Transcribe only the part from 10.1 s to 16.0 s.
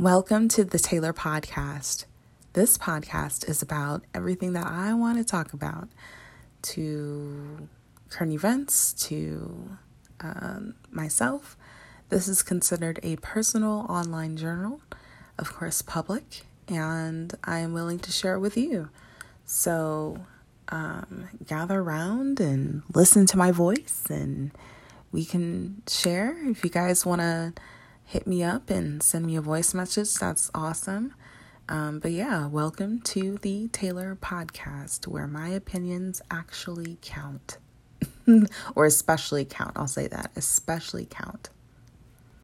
um, myself. This is considered a personal online journal, of course,